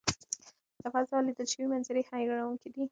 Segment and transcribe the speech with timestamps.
[0.81, 2.79] له فضا لیدل شوي منظرې حیرانوونکې دي.